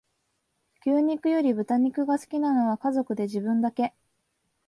[0.83, 3.93] 牛肉より豚肉が好きなのは家族で自分だけ